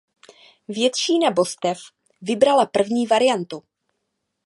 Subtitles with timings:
[0.67, 3.63] Většína božestv vybrala první variantu.